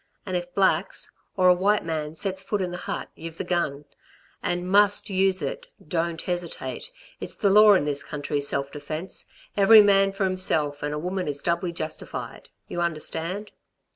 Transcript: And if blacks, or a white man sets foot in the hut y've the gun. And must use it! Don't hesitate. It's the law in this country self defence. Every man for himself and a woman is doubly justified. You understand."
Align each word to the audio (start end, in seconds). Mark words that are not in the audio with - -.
And 0.25 0.35
if 0.35 0.55
blacks, 0.55 1.11
or 1.37 1.47
a 1.47 1.53
white 1.53 1.85
man 1.85 2.15
sets 2.15 2.41
foot 2.41 2.59
in 2.59 2.71
the 2.71 2.77
hut 2.89 3.09
y've 3.15 3.37
the 3.37 3.43
gun. 3.43 3.85
And 4.41 4.67
must 4.67 5.11
use 5.11 5.43
it! 5.43 5.67
Don't 5.87 6.19
hesitate. 6.23 6.89
It's 7.19 7.35
the 7.35 7.51
law 7.51 7.75
in 7.75 7.85
this 7.85 8.01
country 8.03 8.41
self 8.41 8.71
defence. 8.71 9.27
Every 9.55 9.83
man 9.83 10.11
for 10.11 10.23
himself 10.23 10.81
and 10.81 10.95
a 10.95 10.97
woman 10.97 11.27
is 11.27 11.43
doubly 11.43 11.71
justified. 11.71 12.49
You 12.67 12.81
understand." 12.81 13.51